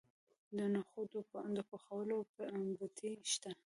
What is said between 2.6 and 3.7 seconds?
بټۍ شته.